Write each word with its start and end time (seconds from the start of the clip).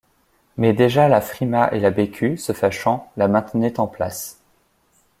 Mais 0.57 0.73
déjà 0.73 1.07
la 1.07 1.21
Frimat 1.21 1.71
et 1.75 1.79
la 1.79 1.91
Bécu, 1.91 2.35
se 2.35 2.53
fâchant, 2.53 3.11
la 3.17 3.27
maintenaient 3.27 3.79
en 3.79 3.85
place. 3.85 4.41